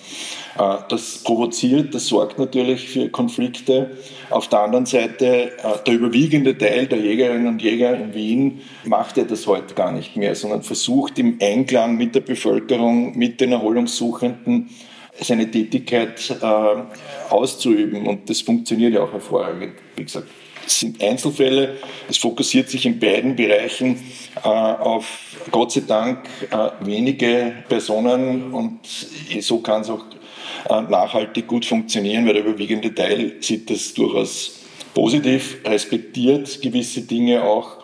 [0.58, 3.96] Äh, das provoziert, das sorgt natürlich für Konflikte.
[4.30, 9.16] Auf der anderen Seite, äh, der überwiegende Teil der Jägerinnen und Jäger in Wien macht
[9.16, 13.52] ja das heute gar nicht mehr, sondern versucht im Einklang mit der Bevölkerung, mit den
[13.52, 14.70] Erholungssuchenden,
[15.20, 18.06] seine Tätigkeit äh, auszuüben.
[18.06, 20.28] Und das funktioniert ja auch hervorragend, wie gesagt.
[20.68, 21.76] Sind Einzelfälle.
[22.08, 24.00] Es fokussiert sich in beiden Bereichen
[24.36, 25.06] äh, auf
[25.50, 28.80] Gott sei Dank äh, wenige Personen und
[29.40, 30.04] so kann es auch
[30.68, 34.60] äh, nachhaltig gut funktionieren, weil der überwiegende Teil sieht das durchaus
[34.94, 37.78] positiv, respektiert gewisse Dinge auch,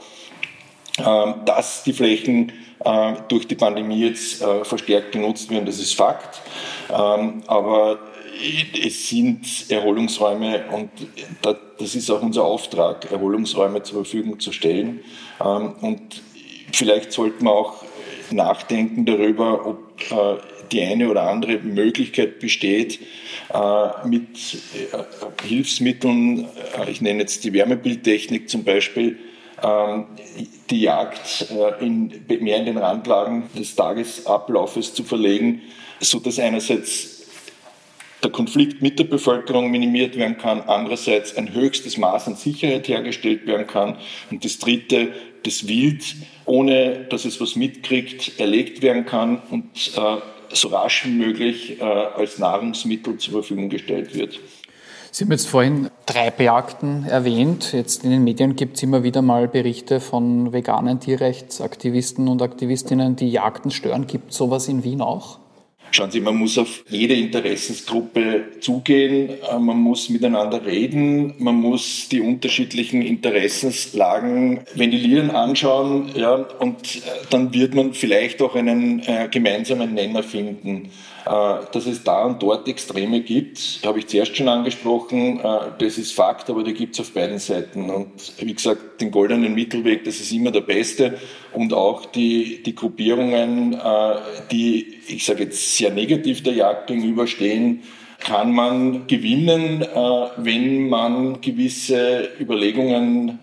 [0.98, 2.52] ähm, dass die Flächen
[2.84, 6.40] äh, durch die Pandemie jetzt äh, verstärkt genutzt werden, das ist Fakt.
[6.90, 7.98] Ähm, aber
[8.84, 10.90] es sind Erholungsräume und
[11.78, 15.00] das ist auch unser Auftrag, Erholungsräume zur Verfügung zu stellen.
[15.44, 16.22] Ähm, und
[16.72, 17.84] vielleicht sollten wir auch
[18.30, 20.36] nachdenken darüber, ob äh,
[20.72, 23.00] die eine oder andere Möglichkeit besteht,
[23.52, 24.28] äh, mit
[24.92, 26.48] äh, Hilfsmitteln,
[26.88, 29.18] ich nenne jetzt die Wärmebildtechnik zum Beispiel,
[29.62, 30.06] ähm,
[30.70, 31.46] die Jagd
[31.80, 35.62] in, mehr in den Randlagen des Tagesablaufes zu verlegen,
[36.00, 37.13] so dass einerseits
[38.24, 43.46] der Konflikt mit der Bevölkerung minimiert werden kann, andererseits ein höchstes Maß an Sicherheit hergestellt
[43.46, 43.96] werden kann
[44.30, 45.12] und das dritte,
[45.44, 50.16] das Wild, ohne dass es was mitkriegt, erlegt werden kann und äh,
[50.54, 54.40] so rasch wie möglich äh, als Nahrungsmittel zur Verfügung gestellt wird.
[55.10, 57.72] Sie haben jetzt vorhin Treibjagden erwähnt.
[57.72, 63.14] Jetzt in den Medien gibt es immer wieder mal Berichte von veganen Tierrechtsaktivisten und Aktivistinnen,
[63.14, 64.08] die Jagden stören.
[64.08, 65.38] Gibt es sowas in Wien auch?
[65.94, 72.08] Schauen Sie, man muss auf jede Interessensgruppe zugehen, äh, man muss miteinander reden, man muss
[72.08, 79.28] die unterschiedlichen Interessenslagen ventillieren, anschauen, ja, und äh, dann wird man vielleicht auch einen äh,
[79.30, 80.90] gemeinsamen Nenner finden.
[81.26, 81.30] Äh,
[81.70, 85.38] dass es da und dort Extreme gibt, habe ich zuerst schon angesprochen.
[85.78, 87.88] Das ist Fakt, aber die gibt es auf beiden Seiten.
[87.88, 91.18] Und wie gesagt, den goldenen Mittelweg, das ist immer der beste.
[91.54, 94.14] Und auch die, die Gruppierungen, äh,
[94.50, 97.82] die, ich sage jetzt, sehr negativ der Jagd gegenüberstehen,
[98.18, 99.84] kann man gewinnen,
[100.38, 103.38] wenn man gewisse Überlegungen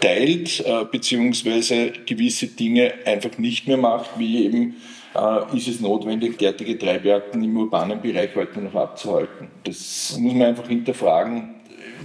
[0.00, 4.76] teilt, beziehungsweise gewisse Dinge einfach nicht mehr macht, wie eben
[5.18, 9.48] äh, ist es notwendig, derartige Treibjagden im urbanen Bereich heute noch abzuhalten.
[9.64, 11.54] Das muss man einfach hinterfragen.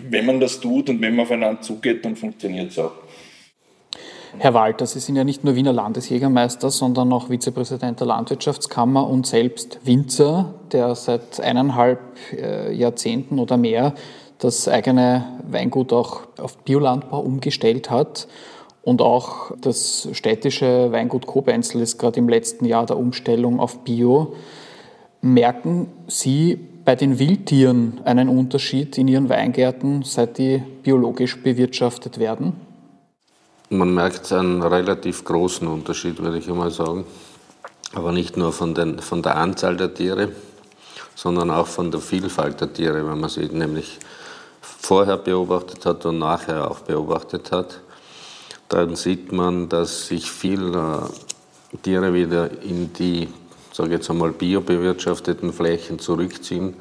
[0.09, 3.02] Wenn man das tut und wenn man aufeinander zugeht, dann funktioniert es auch.
[4.39, 9.27] Herr Walter, Sie sind ja nicht nur Wiener Landesjägermeister, sondern auch Vizepräsident der Landwirtschaftskammer und
[9.27, 11.99] selbst Winzer, der seit eineinhalb
[12.35, 13.93] äh, Jahrzehnten oder mehr
[14.39, 18.27] das eigene Weingut auch auf Biolandbau umgestellt hat.
[18.81, 24.33] Und auch das städtische Weingut Kobenzel ist gerade im letzten Jahr der Umstellung auf Bio.
[25.21, 32.72] Merken Sie bei den Wildtieren einen Unterschied in Ihren Weingärten, seit die biologisch bewirtschaftet werden?
[33.73, 37.05] Man merkt einen relativ großen Unterschied, würde ich einmal sagen.
[37.93, 40.29] Aber nicht nur von, den, von der Anzahl der Tiere,
[41.15, 43.99] sondern auch von der Vielfalt der Tiere, wenn man sie nämlich
[44.61, 47.81] vorher beobachtet hat und nachher auch beobachtet hat
[48.73, 51.07] dann sieht man, dass sich viele
[51.83, 53.27] Tiere wieder in die,
[53.71, 56.73] sage ich jetzt einmal, biobewirtschafteten Flächen zurückziehen,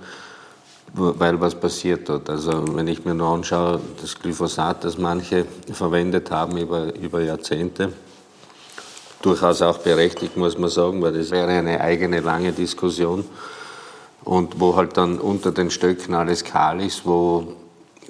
[0.95, 2.29] weil was passiert dort.
[2.29, 7.93] Also wenn ich mir nur anschaue, das Glyphosat, das manche verwendet haben über, über Jahrzehnte,
[9.23, 13.25] durchaus auch berechtigt, muss man sagen, weil das wäre eine eigene lange Diskussion.
[14.25, 17.55] Und wo halt dann unter den Stöcken alles kahl ist, wo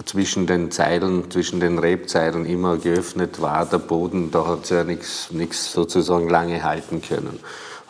[0.04, 4.84] zwischen den Zeilen, zwischen den Rebzeilen immer geöffnet war, der Boden, da hat es ja
[4.84, 7.38] nichts sozusagen lange halten können.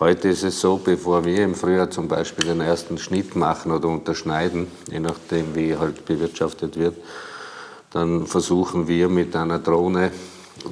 [0.03, 3.87] Heute ist es so, bevor wir im Frühjahr zum Beispiel den ersten Schnitt machen oder
[3.87, 6.97] unterschneiden, je nachdem wie halt bewirtschaftet wird,
[7.93, 10.11] dann versuchen wir mit einer Drohne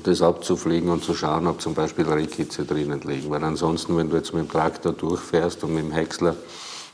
[0.02, 3.30] das abzufliegen und zu schauen, ob zum Beispiel Rehkitze drinnen liegen.
[3.30, 6.34] Weil ansonsten, wenn du jetzt mit dem Traktor durchfährst und mit dem Häcksler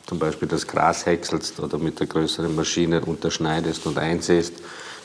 [0.06, 4.52] zum Beispiel das Gras häckselst oder mit der größeren Maschine unterschneidest und einsäst,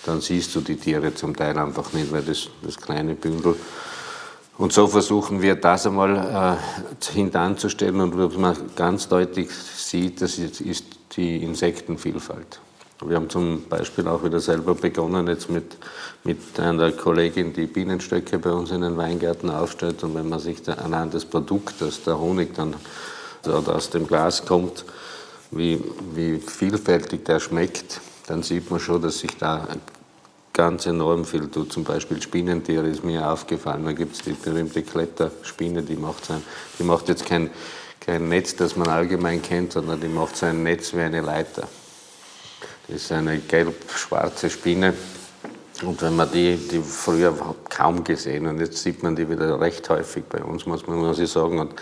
[0.06, 3.56] dann siehst du die Tiere zum Teil einfach nicht, weil das, das kleine Bündel.
[4.58, 10.38] Und so versuchen wir das einmal äh, hintanzustellen und was man ganz deutlich sieht, das
[10.38, 10.86] ist,
[11.16, 12.60] die Insektenvielfalt.
[13.04, 15.78] Wir haben zum Beispiel auch wieder selber begonnen, jetzt mit,
[16.24, 20.04] mit einer Kollegin, die Bienenstöcke bei uns in den Weingärten aufstellt.
[20.04, 22.76] Und wenn man sich da anhand des Produktes, der Honig dann
[23.44, 24.86] aus dem Glas kommt,
[25.50, 25.84] wie,
[26.14, 29.68] wie vielfältig der schmeckt, dann sieht man schon, dass sich da
[30.62, 31.74] ganz enorm viel tut.
[31.74, 33.84] Zum Beispiel Spinnentiere ist mir aufgefallen.
[33.84, 36.44] Da gibt es die berühmte Kletterspinne, die macht, sein,
[36.78, 37.50] die macht jetzt kein,
[38.00, 41.68] kein Netz, das man allgemein kennt, sondern die macht so ein Netz wie eine Leiter.
[42.88, 44.94] Das ist eine gelb-schwarze Spinne,
[45.84, 47.34] und wenn man die, die früher
[47.70, 51.20] kaum gesehen und jetzt sieht man die wieder recht häufig bei uns, muss man muss
[51.20, 51.60] ich sagen.
[51.60, 51.74] Und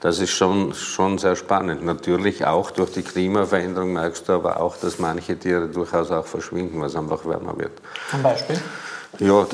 [0.00, 1.84] das ist schon, schon sehr spannend.
[1.84, 6.80] Natürlich auch durch die Klimaveränderung merkst du aber auch, dass manche Tiere durchaus auch verschwinden,
[6.80, 7.72] was einfach wärmer wird.
[8.10, 8.58] Zum Beispiel?
[9.18, 9.46] Ja,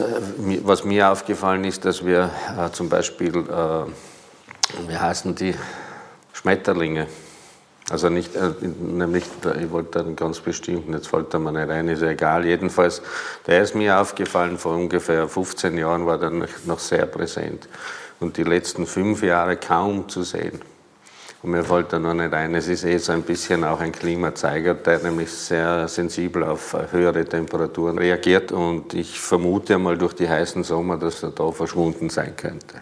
[0.65, 5.55] was mir aufgefallen ist, dass wir äh, zum Beispiel, äh, wie heißen die,
[6.45, 7.07] Schmetterlinge,
[7.91, 9.25] also nicht, äh, nämlich,
[9.61, 12.47] ich wollte einen ganz bestimmten, jetzt fällt er mir nicht rein, ist ja egal.
[12.47, 13.03] Jedenfalls,
[13.47, 16.31] der ist mir aufgefallen, vor ungefähr 15 Jahren war der
[16.65, 17.69] noch sehr präsent.
[18.21, 20.61] Und die letzten fünf Jahre kaum zu sehen.
[21.43, 23.93] Und mir fällt da noch nicht ein, es ist eh so ein bisschen auch ein
[23.93, 28.51] Klimazeiger, der nämlich sehr sensibel auf höhere Temperaturen reagiert.
[28.51, 32.81] Und ich vermute einmal durch die heißen Sommer, dass er da verschwunden sein könnte.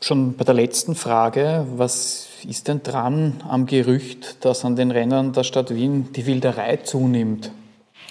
[0.00, 5.32] Schon bei der letzten Frage, was ist denn dran am Gerücht, dass an den Rändern
[5.32, 7.50] der Stadt Wien die Wilderei zunimmt?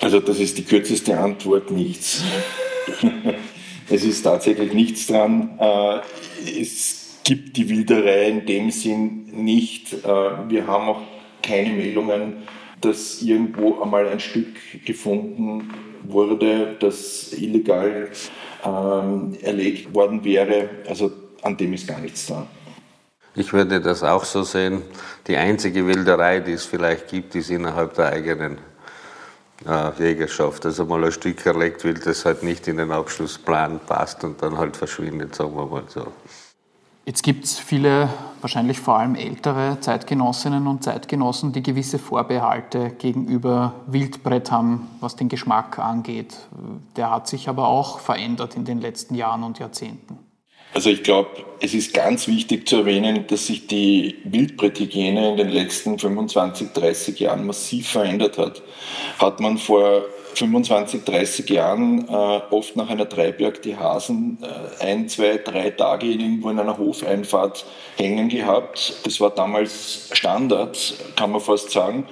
[0.01, 2.23] Also das ist die kürzeste Antwort, nichts.
[3.89, 5.57] es ist tatsächlich nichts dran.
[5.59, 5.99] Äh,
[6.59, 9.93] es gibt die Wilderei in dem Sinn nicht.
[9.93, 10.07] Äh,
[10.49, 11.01] wir haben auch
[11.41, 12.43] keine Meldungen,
[12.81, 15.71] dass irgendwo einmal ein Stück gefunden
[16.03, 18.09] wurde, das illegal
[18.63, 20.69] ähm, erlegt worden wäre.
[20.87, 21.11] Also
[21.45, 22.47] an dem ist gar nichts dran.
[23.35, 24.81] Ich würde das auch so sehen.
[25.27, 28.57] Die einzige Wilderei, die es vielleicht gibt, ist innerhalb der eigenen
[29.67, 30.65] äh, Jägerschaft.
[30.65, 34.57] Also mal ein Stück erlegt wird, das halt nicht in den Abschlussplan passt und dann
[34.57, 36.07] halt verschwindet, sagen wir mal so.
[37.05, 38.09] Jetzt gibt es viele,
[38.41, 45.29] wahrscheinlich vor allem ältere Zeitgenossinnen und Zeitgenossen, die gewisse Vorbehalte gegenüber Wildbrett haben, was den
[45.29, 46.35] Geschmack angeht.
[46.95, 50.24] Der hat sich aber auch verändert in den letzten Jahren und Jahrzehnten.
[50.75, 51.29] Also ich glaube,
[51.61, 57.17] es ist ganz wichtig zu erwähnen, dass sich die Wildbretthygiene in den letzten 25, 30
[57.17, 58.61] Jahren massiv verändert hat.
[59.17, 60.03] Hat man vor
[60.37, 66.07] 25, 30 Jahren äh, oft nach einer Treibjagd die Hasen äh, ein, zwei, drei Tage
[66.07, 67.65] irgendwo in einer Hofeinfahrt
[67.97, 69.05] hängen gehabt.
[69.05, 72.07] Das war damals Standard, kann man fast sagen.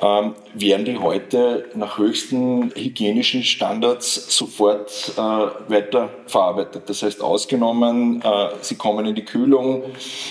[0.00, 6.88] Ähm, werden die heute nach höchsten hygienischen Standards sofort äh, weiterverarbeitet.
[6.88, 9.84] Das heißt, ausgenommen, äh, sie kommen in die Kühlung.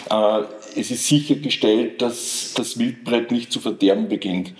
[0.09, 0.41] Äh,
[0.75, 4.53] es ist sichergestellt, dass das Wildbrett nicht zu verderben beginnt.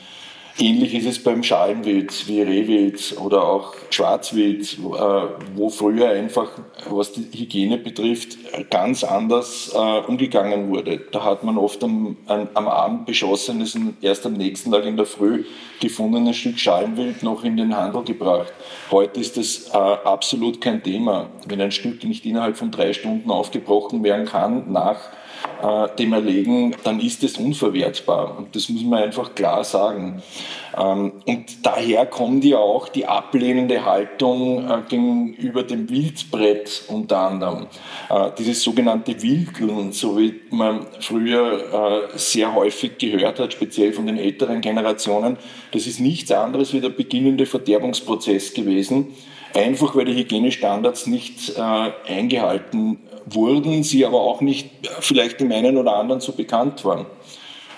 [0.62, 5.21] Ähnlich ist es beim Schalenwild wie Rehwild oder auch Schwarzwild, äh,
[5.56, 6.52] wo früher einfach,
[6.88, 8.38] was die Hygiene betrifft,
[8.69, 11.02] ganz anders äh, umgegangen wurde.
[11.12, 15.08] Da hat man oft am, am Abend beschossenes und erst am nächsten Tag in der
[15.08, 15.45] Früh
[15.80, 18.54] gefundenes Stück Schalenwild noch in den Handel gebracht.
[18.91, 21.32] Heute ist das äh, absolut kein Thema.
[21.47, 25.00] Wenn ein Stück nicht innerhalb von drei Stunden aufgebrochen werden kann, nach
[25.62, 28.38] äh, dem Erlegen, dann ist es unverwertbar.
[28.38, 30.21] Und das muss man einfach klar sagen.
[30.77, 37.67] Ähm, und daher kommt ja auch die ablehnende Haltung äh, gegenüber dem Wildbrett unter anderem.
[38.10, 44.08] Äh, dieses sogenannte Wildeln, so wie man früher äh, sehr häufig gehört hat, speziell von
[44.08, 45.38] den älteren Generationen,
[45.71, 49.08] das ist nichts anderes wie der beginnende Verderbungsprozess gewesen
[49.54, 55.78] einfach weil die Hygienestandards nicht äh, eingehalten wurden, sie aber auch nicht vielleicht dem einen
[55.78, 57.06] oder anderen so bekannt waren.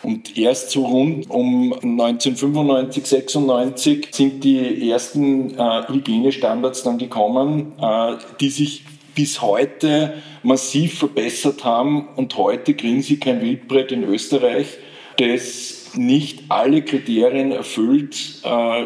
[0.03, 8.15] Und erst so rund um 1995, 96 sind die ersten äh, Hygienestandards dann gekommen, äh,
[8.41, 8.83] die sich
[9.15, 12.09] bis heute massiv verbessert haben.
[12.17, 14.77] Und heute kriegen Sie kein Wildbrett in Österreich,
[15.17, 18.85] das nicht alle Kriterien erfüllt äh,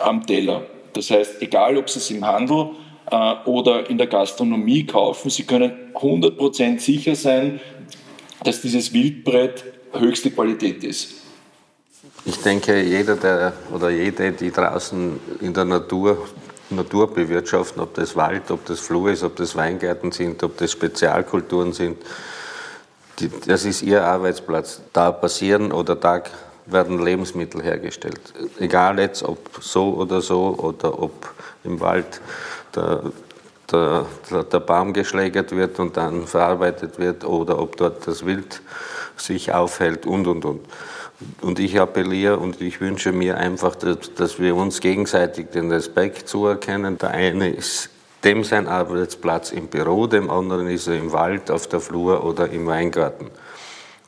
[0.00, 0.66] am Teller.
[0.94, 2.70] Das heißt, egal ob Sie es im Handel
[3.10, 5.30] äh, oder in der Gastronomie kaufen.
[5.30, 7.60] Sie können 100% sicher sein,
[8.44, 11.14] dass dieses Wildbrett höchste Qualität ist.
[12.24, 16.28] Ich denke, jeder der, oder jede, die draußen in der Natur
[16.70, 20.72] Natur bewirtschaften, ob das Wald, ob das Flur ist, ob das Weingärten sind, ob das
[20.72, 21.96] Spezialkulturen sind,
[23.18, 24.82] die, das ist ihr Arbeitsplatz.
[24.92, 26.22] Da passieren oder da
[26.66, 28.20] werden Lebensmittel hergestellt.
[28.58, 32.20] Egal jetzt, ob so oder so oder ob im Wald
[32.74, 33.02] der,
[33.70, 34.06] der,
[34.44, 38.62] der Baum geschlägert wird und dann verarbeitet wird oder ob dort das Wild
[39.16, 40.60] sich aufhält und, und, und.
[41.40, 46.28] Und ich appelliere und ich wünsche mir einfach, dass, dass wir uns gegenseitig den Respekt
[46.28, 46.96] zuerkennen.
[46.98, 47.90] Der eine ist
[48.24, 52.50] dem sein Arbeitsplatz im Büro, dem anderen ist er im Wald, auf der Flur oder
[52.50, 53.30] im Weingarten.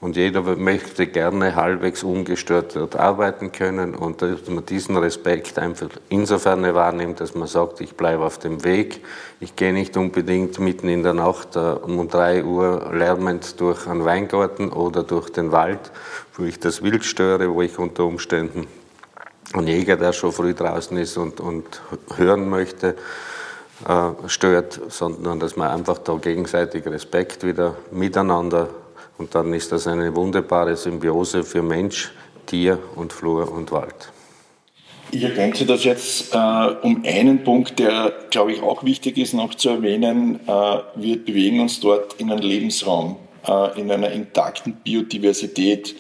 [0.01, 5.91] Und jeder möchte gerne halbwegs ungestört dort arbeiten können und dass man diesen Respekt einfach
[6.09, 9.05] insofern wahrnimmt, dass man sagt, ich bleibe auf dem Weg.
[9.41, 14.07] Ich gehe nicht unbedingt mitten in der Nacht äh, um drei Uhr lärmend durch einen
[14.07, 15.91] Weingarten oder durch den Wald,
[16.35, 18.67] wo ich das Wild störe, wo ich unter Umständen
[19.53, 21.83] einen Jäger, der schon früh draußen ist und, und
[22.17, 22.97] hören möchte,
[23.87, 28.71] äh, stört, sondern dass man einfach da gegenseitig Respekt wieder miteinander
[29.21, 32.11] und dann ist das eine wunderbare Symbiose für Mensch,
[32.47, 34.11] Tier und Flur und Wald.
[35.13, 36.39] Ich ergänze das jetzt äh,
[36.83, 40.41] um einen Punkt, der, glaube ich, auch wichtig ist noch zu erwähnen.
[40.47, 43.17] Äh, wir bewegen uns dort in einem Lebensraum,
[43.47, 45.97] äh, in einer intakten Biodiversität.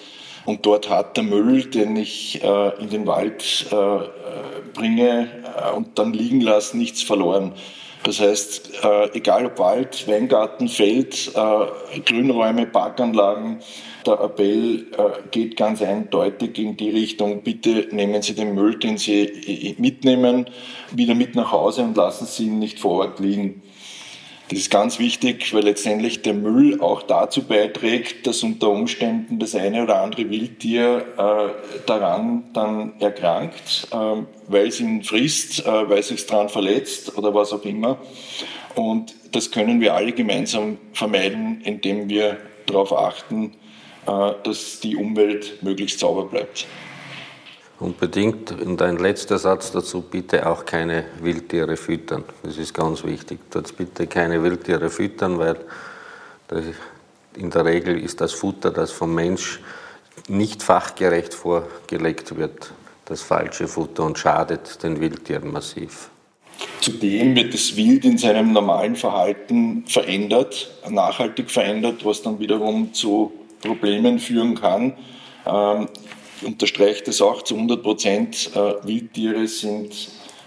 [0.46, 3.74] Und dort hat der Müll, den ich äh, in den Wald äh,
[4.72, 7.52] bringe äh, und dann liegen lasse, nichts verloren.
[8.02, 13.58] Das heißt, äh, egal ob Wald, Weingarten, Feld, äh, Grünräume, Parkanlagen,
[14.06, 18.96] der Appell äh, geht ganz eindeutig in die Richtung, bitte nehmen Sie den Müll, den
[18.96, 20.46] Sie mitnehmen,
[20.92, 23.62] wieder mit nach Hause und lassen Sie ihn nicht vor Ort liegen.
[24.50, 29.54] Das ist ganz wichtig, weil letztendlich der Müll auch dazu beiträgt, dass unter Umständen das
[29.54, 33.96] eine oder andere Wildtier äh, daran dann erkrankt, äh,
[34.48, 37.98] weil es ihn frisst, äh, weil es sich daran verletzt oder was auch immer.
[38.74, 43.52] Und das können wir alle gemeinsam vermeiden, indem wir darauf achten,
[44.08, 46.66] äh, dass die Umwelt möglichst sauber bleibt.
[47.80, 48.52] Unbedingt.
[48.52, 52.24] Und ein letzter Satz dazu, bitte auch keine Wildtiere füttern.
[52.42, 53.40] Das ist ganz wichtig.
[53.50, 55.56] Dort bitte keine Wildtiere füttern, weil
[57.36, 59.60] in der Regel ist das Futter, das vom Mensch
[60.28, 62.72] nicht fachgerecht vorgelegt wird,
[63.06, 66.10] das falsche Futter und schadet den Wildtieren massiv.
[66.80, 73.32] Zudem wird das Wild in seinem normalen Verhalten verändert, nachhaltig verändert, was dann wiederum zu
[73.62, 74.94] Problemen führen kann.
[75.46, 75.88] Ähm,
[76.42, 79.92] unterstreicht es auch zu 100 Prozent, äh, Wildtiere sind